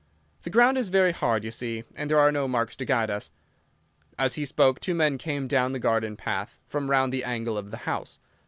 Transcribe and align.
The 0.41 0.49
ground 0.49 0.79
is 0.79 0.89
very 0.89 1.11
hard, 1.11 1.43
you 1.43 1.51
see, 1.51 1.83
and 1.93 2.09
there 2.09 2.17
are 2.17 2.31
no 2.31 2.47
marks 2.47 2.75
to 2.77 2.85
guide 2.85 3.11
us." 3.11 3.29
As 4.17 4.33
he 4.33 4.45
spoke 4.45 4.79
two 4.79 4.95
men 4.95 5.19
came 5.19 5.47
down 5.47 5.73
the 5.73 5.77
garden 5.79 6.17
path, 6.17 6.57
from 6.67 6.89
round 6.89 7.13
the 7.13 7.23
angle 7.23 7.55
of 7.55 7.69
the 7.69 7.77
house. 7.85 8.17